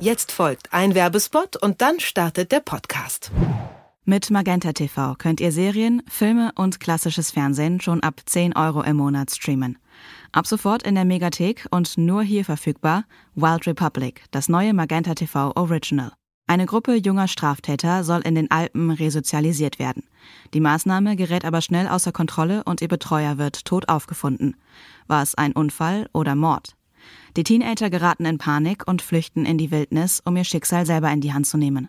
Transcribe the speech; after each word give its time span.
Jetzt 0.00 0.32
folgt 0.32 0.72
ein 0.72 0.94
Werbespot 0.94 1.56
und 1.56 1.82
dann 1.82 2.00
startet 2.00 2.52
der 2.52 2.60
Podcast. 2.60 3.30
Mit 4.06 4.30
Magenta 4.30 4.72
TV 4.72 5.14
könnt 5.16 5.42
ihr 5.42 5.52
Serien, 5.52 6.02
Filme 6.08 6.52
und 6.56 6.80
klassisches 6.80 7.30
Fernsehen 7.30 7.82
schon 7.82 8.02
ab 8.02 8.22
10 8.24 8.56
Euro 8.56 8.80
im 8.80 8.96
Monat 8.96 9.30
streamen. 9.30 9.76
Ab 10.32 10.46
sofort 10.46 10.84
in 10.84 10.94
der 10.94 11.04
Megathek 11.04 11.66
und 11.70 11.98
nur 11.98 12.22
hier 12.22 12.46
verfügbar 12.46 13.04
Wild 13.34 13.66
Republic, 13.66 14.24
das 14.30 14.48
neue 14.48 14.72
Magenta 14.72 15.14
TV 15.14 15.52
Original. 15.54 16.12
Eine 16.46 16.64
Gruppe 16.64 16.94
junger 16.94 17.28
Straftäter 17.28 18.02
soll 18.02 18.22
in 18.22 18.34
den 18.34 18.50
Alpen 18.50 18.90
resozialisiert 18.90 19.78
werden. 19.78 20.04
Die 20.54 20.60
Maßnahme 20.60 21.14
gerät 21.14 21.44
aber 21.44 21.60
schnell 21.60 21.86
außer 21.86 22.10
Kontrolle 22.10 22.64
und 22.64 22.80
ihr 22.80 22.88
Betreuer 22.88 23.36
wird 23.36 23.66
tot 23.66 23.90
aufgefunden. 23.90 24.56
War 25.08 25.22
es 25.22 25.34
ein 25.34 25.52
Unfall 25.52 26.08
oder 26.14 26.34
Mord? 26.34 26.74
Die 27.36 27.44
Teenager 27.44 27.90
geraten 27.90 28.24
in 28.24 28.38
Panik 28.38 28.86
und 28.86 29.02
flüchten 29.02 29.46
in 29.46 29.58
die 29.58 29.70
Wildnis, 29.70 30.20
um 30.24 30.36
ihr 30.36 30.44
Schicksal 30.44 30.86
selber 30.86 31.10
in 31.10 31.20
die 31.20 31.32
Hand 31.32 31.46
zu 31.46 31.56
nehmen. 31.56 31.88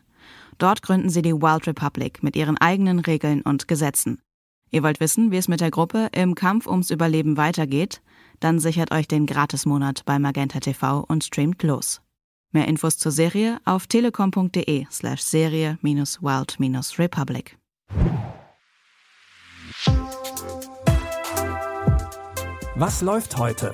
Dort 0.58 0.82
gründen 0.82 1.10
sie 1.10 1.22
die 1.22 1.34
Wild 1.34 1.68
Republic 1.68 2.24
mit 2.24 2.36
ihren 2.36 2.58
eigenen 2.58 3.00
Regeln 3.00 3.42
und 3.42 3.68
Gesetzen. 3.68 4.20
Ihr 4.70 4.84
wollt 4.84 5.00
wissen, 5.00 5.32
wie 5.32 5.38
es 5.38 5.48
mit 5.48 5.62
der 5.62 5.72
Gruppe 5.72 6.10
im 6.14 6.36
Kampf 6.36 6.68
ums 6.68 6.92
Überleben 6.92 7.38
weitergeht? 7.38 8.02
Dann 8.40 8.60
sichert 8.60 8.92
euch 8.92 9.08
den 9.08 9.26
Gratismonat 9.26 10.06
bei 10.06 10.20
Magenta 10.20 10.60
TV 10.60 11.04
und 11.08 11.24
streamt 11.24 11.64
los. 11.64 12.02
Mehr 12.52 12.68
Infos 12.68 12.98
zur 12.98 13.12
Serie 13.12 13.60
auf 13.66 13.88
telekom.de 13.88 14.86
slash 14.92 15.22
Serie-Wild-Republic. 15.22 17.58
Was 22.76 23.02
läuft 23.02 23.38
heute? 23.38 23.74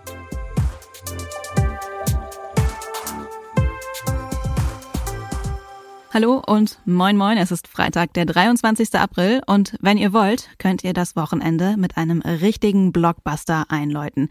Hallo 6.13 6.43
und 6.45 6.77
moin 6.83 7.15
moin, 7.15 7.37
es 7.37 7.51
ist 7.51 7.69
Freitag, 7.69 8.13
der 8.15 8.25
23. 8.25 8.95
April 8.95 9.41
und 9.45 9.77
wenn 9.79 9.97
ihr 9.97 10.11
wollt, 10.11 10.49
könnt 10.57 10.83
ihr 10.83 10.91
das 10.91 11.15
Wochenende 11.15 11.77
mit 11.77 11.95
einem 11.95 12.19
richtigen 12.19 12.91
Blockbuster 12.91 13.67
einläuten. 13.69 14.27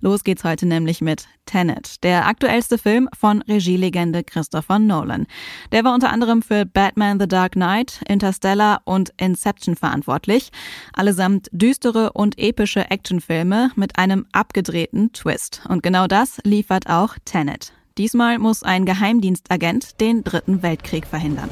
Los 0.00 0.22
geht's 0.22 0.44
heute 0.44 0.64
nämlich 0.64 1.00
mit 1.00 1.26
Tenet, 1.44 2.04
der 2.04 2.28
aktuellste 2.28 2.78
Film 2.78 3.08
von 3.18 3.42
Regielegende 3.42 4.22
Christopher 4.22 4.78
Nolan. 4.78 5.26
Der 5.72 5.82
war 5.82 5.92
unter 5.92 6.12
anderem 6.12 6.40
für 6.40 6.66
Batman 6.66 7.18
The 7.18 7.26
Dark 7.26 7.54
Knight, 7.54 8.02
Interstellar 8.06 8.82
und 8.84 9.12
Inception 9.16 9.74
verantwortlich. 9.74 10.52
Allesamt 10.92 11.48
düstere 11.50 12.12
und 12.12 12.38
epische 12.38 12.92
Actionfilme 12.92 13.72
mit 13.74 13.98
einem 13.98 14.26
abgedrehten 14.30 15.12
Twist. 15.12 15.62
Und 15.68 15.82
genau 15.82 16.06
das 16.06 16.38
liefert 16.44 16.88
auch 16.88 17.16
Tenet. 17.24 17.72
Diesmal 17.96 18.40
muss 18.40 18.64
ein 18.64 18.86
Geheimdienstagent 18.86 20.00
den 20.00 20.24
Dritten 20.24 20.64
Weltkrieg 20.64 21.06
verhindern. 21.06 21.48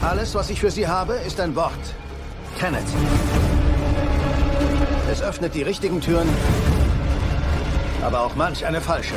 Alles, 0.00 0.32
was 0.32 0.48
ich 0.48 0.60
für 0.60 0.70
Sie 0.70 0.86
habe, 0.86 1.14
ist 1.14 1.40
ein 1.40 1.56
Wort. 1.56 1.72
Tenet. 2.56 2.84
Es 5.10 5.20
öffnet 5.20 5.56
die 5.56 5.62
richtigen 5.62 6.00
Türen, 6.00 6.28
aber 8.00 8.20
auch 8.20 8.36
manch 8.36 8.64
eine 8.64 8.80
falsche. 8.80 9.14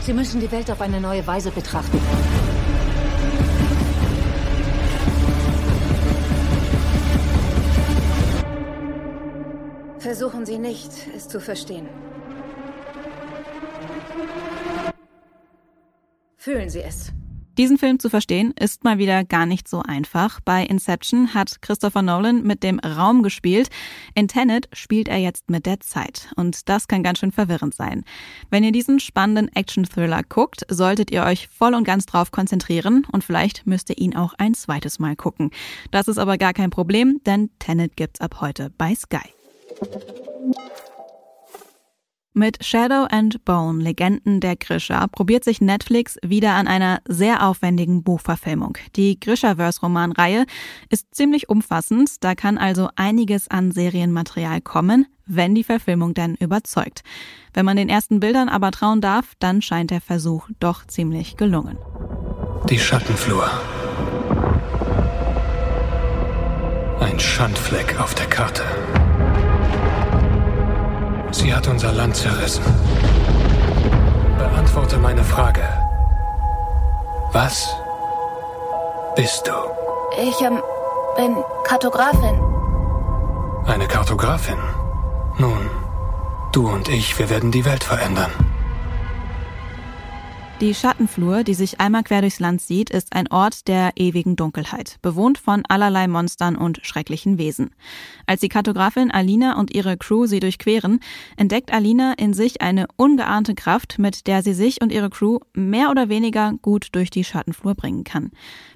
Sie 0.00 0.12
müssen 0.12 0.40
die 0.40 0.50
Welt 0.50 0.68
auf 0.68 0.80
eine 0.80 1.00
neue 1.00 1.24
Weise 1.28 1.52
betrachten. 1.52 2.00
Versuchen 10.06 10.46
Sie 10.46 10.58
nicht, 10.58 10.92
es 11.16 11.26
zu 11.26 11.40
verstehen. 11.40 11.88
Fühlen 16.36 16.70
Sie 16.70 16.80
es. 16.80 17.12
Diesen 17.58 17.76
Film 17.76 17.98
zu 17.98 18.08
verstehen 18.08 18.54
ist 18.56 18.84
mal 18.84 18.98
wieder 18.98 19.24
gar 19.24 19.46
nicht 19.46 19.66
so 19.66 19.82
einfach. 19.82 20.38
Bei 20.44 20.62
Inception 20.62 21.34
hat 21.34 21.60
Christopher 21.60 22.02
Nolan 22.02 22.44
mit 22.44 22.62
dem 22.62 22.78
Raum 22.78 23.24
gespielt. 23.24 23.68
In 24.14 24.28
Tenet 24.28 24.68
spielt 24.72 25.08
er 25.08 25.16
jetzt 25.16 25.50
mit 25.50 25.66
der 25.66 25.80
Zeit. 25.80 26.28
Und 26.36 26.68
das 26.68 26.86
kann 26.86 27.02
ganz 27.02 27.18
schön 27.18 27.32
verwirrend 27.32 27.74
sein. 27.74 28.04
Wenn 28.48 28.62
ihr 28.62 28.70
diesen 28.70 29.00
spannenden 29.00 29.48
Action-Thriller 29.56 30.22
guckt, 30.22 30.66
solltet 30.68 31.10
ihr 31.10 31.24
euch 31.24 31.48
voll 31.48 31.74
und 31.74 31.82
ganz 31.82 32.06
drauf 32.06 32.30
konzentrieren 32.30 33.04
und 33.10 33.24
vielleicht 33.24 33.66
müsst 33.66 33.90
ihr 33.90 33.98
ihn 33.98 34.14
auch 34.14 34.34
ein 34.38 34.54
zweites 34.54 35.00
Mal 35.00 35.16
gucken. 35.16 35.50
Das 35.90 36.06
ist 36.06 36.18
aber 36.18 36.38
gar 36.38 36.52
kein 36.52 36.70
Problem, 36.70 37.20
denn 37.26 37.50
Tenet 37.58 37.96
gibt's 37.96 38.20
ab 38.20 38.40
heute 38.40 38.70
bei 38.78 38.94
Sky. 38.94 39.35
Mit 42.38 42.62
Shadow 42.62 43.06
and 43.10 43.46
Bone, 43.46 43.82
Legenden 43.82 44.40
der 44.40 44.56
Grisha, 44.56 45.06
probiert 45.06 45.42
sich 45.42 45.62
Netflix 45.62 46.18
wieder 46.22 46.52
an 46.52 46.68
einer 46.68 47.00
sehr 47.08 47.48
aufwendigen 47.48 48.02
Buchverfilmung. 48.02 48.76
Die 48.94 49.18
Grishaverse-Romanreihe 49.18 50.44
ist 50.90 51.14
ziemlich 51.14 51.48
umfassend, 51.48 52.22
da 52.22 52.34
kann 52.34 52.58
also 52.58 52.90
einiges 52.94 53.48
an 53.48 53.72
Serienmaterial 53.72 54.60
kommen, 54.60 55.06
wenn 55.24 55.54
die 55.54 55.64
Verfilmung 55.64 56.12
denn 56.12 56.34
überzeugt. 56.34 57.04
Wenn 57.54 57.64
man 57.64 57.78
den 57.78 57.88
ersten 57.88 58.20
Bildern 58.20 58.50
aber 58.50 58.70
trauen 58.70 59.00
darf, 59.00 59.32
dann 59.38 59.62
scheint 59.62 59.90
der 59.90 60.02
Versuch 60.02 60.46
doch 60.60 60.86
ziemlich 60.86 61.38
gelungen. 61.38 61.78
Die 62.68 62.78
Schattenflur. 62.78 63.50
Ein 67.00 67.18
Schandfleck 67.18 67.98
auf 67.98 68.14
der 68.14 68.26
Karte. 68.26 68.62
Sie 71.46 71.54
hat 71.54 71.68
unser 71.68 71.92
Land 71.92 72.16
zerrissen. 72.16 72.64
Beantworte 74.36 74.98
meine 74.98 75.22
Frage. 75.22 75.62
Was 77.30 77.72
bist 79.14 79.46
du? 79.46 79.52
Ich 80.20 80.40
ähm, 80.40 80.60
bin 81.16 81.36
Kartografin. 81.62 82.36
Eine 83.64 83.86
Kartografin? 83.86 84.58
Nun, 85.38 85.70
du 86.50 86.68
und 86.68 86.88
ich, 86.88 87.16
wir 87.16 87.30
werden 87.30 87.52
die 87.52 87.64
Welt 87.64 87.84
verändern. 87.84 88.32
Die 90.62 90.74
Schattenflur, 90.74 91.44
die 91.44 91.52
sich 91.52 91.80
einmal 91.80 92.02
quer 92.02 92.22
durchs 92.22 92.40
Land 92.40 92.62
sieht, 92.62 92.88
ist 92.88 93.12
ein 93.12 93.30
Ort 93.30 93.68
der 93.68 93.92
ewigen 93.96 94.36
Dunkelheit, 94.36 94.96
bewohnt 95.02 95.36
von 95.36 95.62
allerlei 95.68 96.08
Monstern 96.08 96.56
und 96.56 96.80
schrecklichen 96.82 97.36
Wesen. 97.36 97.74
Als 98.24 98.40
die 98.40 98.48
Kartografin 98.48 99.10
Alina 99.10 99.58
und 99.60 99.74
ihre 99.74 99.98
Crew 99.98 100.24
sie 100.24 100.40
durchqueren, 100.40 101.00
entdeckt 101.36 101.74
Alina 101.74 102.14
in 102.14 102.32
sich 102.32 102.62
eine 102.62 102.86
ungeahnte 102.96 103.54
Kraft, 103.54 103.98
mit 103.98 104.26
der 104.26 104.42
sie 104.42 104.54
sich 104.54 104.80
und 104.80 104.92
ihre 104.92 105.10
Crew 105.10 105.40
mehr 105.52 105.90
oder 105.90 106.08
weniger 106.08 106.54
gut 106.62 106.88
durch 106.92 107.10
die 107.10 107.24
Schattenflur 107.24 107.74
bringen 107.74 108.04
kann. 108.04 108.30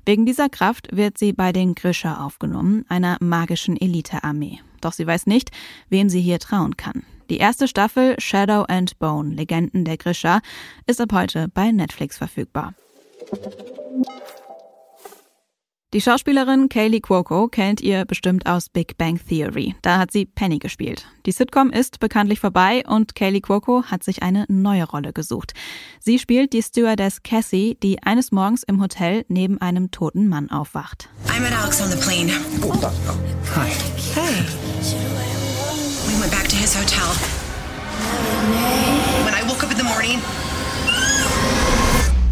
Wegen 0.04 0.26
dieser 0.26 0.50
Kraft 0.50 0.94
wird 0.94 1.16
sie 1.16 1.32
bei 1.32 1.50
den 1.50 1.74
Grisha 1.74 2.22
aufgenommen, 2.22 2.84
einer 2.90 3.16
magischen 3.20 3.80
Elitearmee. 3.80 4.60
Doch 4.82 4.92
sie 4.92 5.06
weiß 5.06 5.26
nicht, 5.26 5.50
wem 5.88 6.10
sie 6.10 6.20
hier 6.20 6.40
trauen 6.40 6.76
kann. 6.76 7.04
Die 7.30 7.38
erste 7.38 7.68
Staffel 7.68 8.16
Shadow 8.18 8.64
and 8.64 8.98
Bone, 8.98 9.32
Legenden 9.36 9.84
der 9.84 9.96
Grisha, 9.96 10.40
ist 10.86 11.00
ab 11.00 11.12
heute 11.12 11.46
bei 11.48 11.70
Netflix 11.70 12.18
verfügbar. 12.18 12.74
Die 15.92 16.00
Schauspielerin 16.00 16.68
Kaylee 16.68 17.00
Cuoco 17.00 17.46
kennt 17.46 17.80
ihr 17.80 18.04
bestimmt 18.04 18.46
aus 18.46 18.68
Big 18.68 18.96
Bang 18.98 19.20
Theory. 19.28 19.76
Da 19.82 19.98
hat 19.98 20.10
sie 20.10 20.26
Penny 20.26 20.58
gespielt. 20.58 21.06
Die 21.24 21.30
Sitcom 21.30 21.70
ist 21.70 22.00
bekanntlich 22.00 22.40
vorbei 22.40 22.82
und 22.86 23.14
Kaylee 23.14 23.40
Cuoco 23.40 23.84
hat 23.84 24.02
sich 24.02 24.24
eine 24.24 24.44
neue 24.48 24.84
Rolle 24.84 25.12
gesucht. 25.12 25.52
Sie 26.00 26.18
spielt 26.18 26.52
die 26.52 26.62
Stewardess 26.62 27.22
Cassie, 27.22 27.76
die 27.80 28.02
eines 28.02 28.32
Morgens 28.32 28.64
im 28.64 28.82
Hotel 28.82 29.24
neben 29.28 29.60
einem 29.60 29.92
toten 29.92 30.28
Mann 30.28 30.50
aufwacht. 30.50 31.08
I 31.28 31.40
met 31.40 31.52
Alex 31.52 31.80
on 31.80 31.90
the 31.90 31.96
plane. 31.96 32.30
Hi. 33.54 33.70
Hey. 34.14 35.39
We 36.20 36.24
went 36.24 36.32
back 36.32 36.48
to 36.48 36.56
his 36.56 36.74
hotel. 36.74 37.14
When 39.24 39.32
I 39.32 39.42
woke 39.48 39.64
up 39.64 39.70
in 39.70 39.78
the 39.78 39.84
morning, 39.84 40.20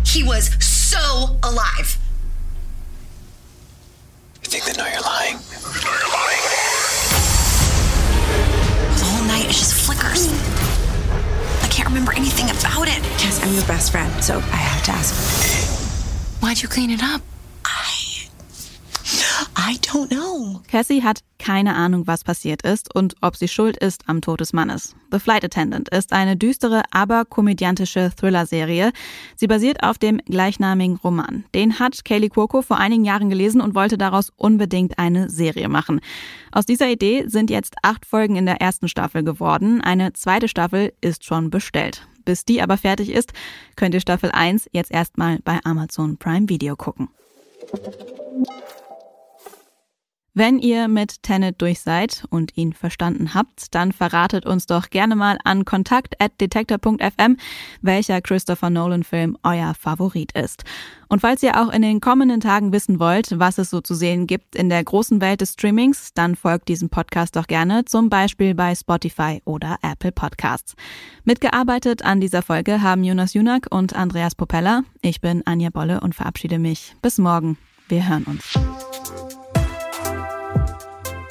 he 0.04 0.22
was 0.22 0.62
so 0.62 1.38
alive. 1.42 1.96
You 4.42 4.50
think 4.50 4.64
they 4.66 4.74
know 4.74 4.86
you're 4.86 5.00
lying? 5.00 5.36
know 5.36 5.88
you're 5.88 6.12
lying. 6.12 6.44
The 8.98 9.04
whole 9.08 9.26
night 9.26 9.46
it 9.46 9.56
just 9.56 9.72
flickers. 9.72 10.28
I 11.64 11.68
can't 11.68 11.88
remember 11.88 12.12
anything 12.12 12.50
about 12.50 12.88
it. 12.88 13.02
Yes, 13.24 13.42
I'm 13.42 13.54
your 13.54 13.64
best 13.64 13.90
friend, 13.90 14.22
so 14.22 14.36
I 14.36 14.60
have 14.68 14.84
to 14.84 14.90
ask. 14.90 16.42
Why'd 16.42 16.60
you 16.60 16.68
clean 16.68 16.90
it 16.90 17.02
up? 17.02 17.22
I. 19.70 19.76
Don't 19.92 20.08
know. 20.08 20.60
Cassie 20.70 21.02
hat 21.02 21.20
keine 21.38 21.74
Ahnung, 21.74 22.06
was 22.06 22.24
passiert 22.24 22.62
ist 22.62 22.94
und 22.94 23.16
ob 23.20 23.36
sie 23.36 23.48
schuld 23.48 23.76
ist 23.76 24.08
am 24.08 24.22
Tod 24.22 24.40
des 24.40 24.54
Mannes. 24.54 24.94
The 25.12 25.18
Flight 25.18 25.44
Attendant 25.44 25.90
ist 25.90 26.12
eine 26.12 26.36
düstere, 26.36 26.82
aber 26.90 27.26
komödiantische 27.26 28.10
Thriller-Serie. 28.16 28.92
Sie 29.36 29.46
basiert 29.46 29.82
auf 29.82 29.98
dem 29.98 30.18
gleichnamigen 30.24 30.96
Roman. 30.96 31.44
Den 31.54 31.78
hat 31.78 32.04
Kaylee 32.04 32.30
Cuoco 32.30 32.62
vor 32.62 32.78
einigen 32.78 33.04
Jahren 33.04 33.28
gelesen 33.28 33.60
und 33.60 33.74
wollte 33.74 33.98
daraus 33.98 34.32
unbedingt 34.36 34.98
eine 34.98 35.28
Serie 35.28 35.68
machen. 35.68 36.00
Aus 36.50 36.64
dieser 36.64 36.88
Idee 36.88 37.24
sind 37.26 37.50
jetzt 37.50 37.76
acht 37.82 38.06
Folgen 38.06 38.36
in 38.36 38.46
der 38.46 38.62
ersten 38.62 38.88
Staffel 38.88 39.22
geworden. 39.22 39.82
Eine 39.82 40.14
zweite 40.14 40.48
Staffel 40.48 40.94
ist 41.02 41.24
schon 41.24 41.50
bestellt. 41.50 42.06
Bis 42.24 42.44
die 42.44 42.62
aber 42.62 42.78
fertig 42.78 43.10
ist, 43.10 43.32
könnt 43.76 43.94
ihr 43.94 44.00
Staffel 44.00 44.30
1 44.32 44.68
jetzt 44.72 44.90
erstmal 44.90 45.40
bei 45.40 45.58
Amazon 45.64 46.16
Prime 46.16 46.48
Video 46.48 46.74
gucken. 46.74 47.08
Wenn 50.40 50.60
ihr 50.60 50.86
mit 50.86 51.24
Tenet 51.24 51.60
durch 51.60 51.80
seid 51.80 52.22
und 52.30 52.56
ihn 52.56 52.72
verstanden 52.72 53.34
habt, 53.34 53.74
dann 53.74 53.90
verratet 53.90 54.46
uns 54.46 54.66
doch 54.66 54.88
gerne 54.88 55.16
mal 55.16 55.36
an 55.42 55.64
kontakt.detektor.fm, 55.64 57.36
welcher 57.82 58.20
Christopher 58.20 58.70
Nolan-Film 58.70 59.36
euer 59.42 59.74
Favorit 59.74 60.30
ist. 60.38 60.62
Und 61.08 61.22
falls 61.22 61.42
ihr 61.42 61.60
auch 61.60 61.72
in 61.72 61.82
den 61.82 62.00
kommenden 62.00 62.38
Tagen 62.38 62.72
wissen 62.72 63.00
wollt, 63.00 63.36
was 63.40 63.58
es 63.58 63.70
so 63.70 63.80
zu 63.80 63.96
sehen 63.96 64.28
gibt 64.28 64.54
in 64.54 64.68
der 64.68 64.84
großen 64.84 65.20
Welt 65.20 65.40
des 65.40 65.54
Streamings, 65.54 66.14
dann 66.14 66.36
folgt 66.36 66.68
diesem 66.68 66.88
Podcast 66.88 67.34
doch 67.34 67.48
gerne, 67.48 67.84
zum 67.84 68.08
Beispiel 68.08 68.54
bei 68.54 68.76
Spotify 68.76 69.42
oder 69.44 69.78
Apple 69.82 70.12
Podcasts. 70.12 70.76
Mitgearbeitet 71.24 72.04
an 72.04 72.20
dieser 72.20 72.42
Folge 72.42 72.80
haben 72.80 73.02
Jonas 73.02 73.34
Junak 73.34 73.66
und 73.70 73.96
Andreas 73.96 74.36
Popella. 74.36 74.84
Ich 75.02 75.20
bin 75.20 75.44
Anja 75.48 75.70
Bolle 75.70 76.00
und 76.00 76.14
verabschiede 76.14 76.60
mich. 76.60 76.94
Bis 77.02 77.18
morgen. 77.18 77.58
Wir 77.88 78.08
hören 78.08 78.22
uns. 78.22 78.56